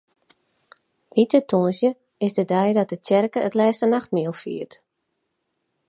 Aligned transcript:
Wite 1.15 1.39
Tongersdei 1.49 1.95
is 2.25 2.33
de 2.37 2.45
dei 2.51 2.69
dat 2.77 2.91
de 2.91 2.97
tsjerke 3.05 3.39
it 3.47 3.57
Lêste 3.59 3.85
Nachtmiel 3.93 4.35
fiert. 4.41 4.73